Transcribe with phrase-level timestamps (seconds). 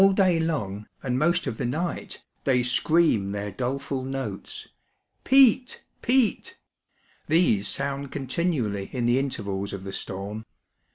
[0.01, 4.67] All day long, imd most of the night, they scream their doleful notes
[5.25, 6.57] ŌĆö ^peet, peet;
[7.27, 10.43] these sound continually in the intervals of the storm.